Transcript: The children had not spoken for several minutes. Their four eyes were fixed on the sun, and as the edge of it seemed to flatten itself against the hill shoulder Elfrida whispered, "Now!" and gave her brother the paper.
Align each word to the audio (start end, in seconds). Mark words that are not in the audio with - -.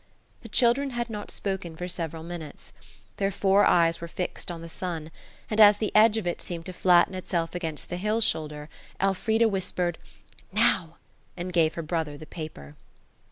The 0.41 0.49
children 0.49 0.89
had 0.89 1.11
not 1.11 1.29
spoken 1.29 1.75
for 1.77 1.87
several 1.87 2.23
minutes. 2.23 2.73
Their 3.17 3.29
four 3.29 3.65
eyes 3.65 4.01
were 4.01 4.07
fixed 4.07 4.49
on 4.49 4.63
the 4.63 4.67
sun, 4.67 5.11
and 5.47 5.59
as 5.59 5.77
the 5.77 5.95
edge 5.95 6.17
of 6.17 6.25
it 6.25 6.41
seemed 6.41 6.65
to 6.65 6.73
flatten 6.73 7.13
itself 7.13 7.53
against 7.53 7.91
the 7.91 7.97
hill 7.97 8.19
shoulder 8.19 8.67
Elfrida 8.99 9.47
whispered, 9.47 9.99
"Now!" 10.51 10.97
and 11.37 11.53
gave 11.53 11.75
her 11.75 11.83
brother 11.83 12.17
the 12.17 12.25
paper. 12.25 12.75